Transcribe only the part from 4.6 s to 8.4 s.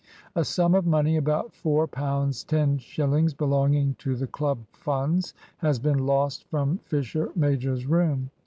funds has been lost from Fisher major's room.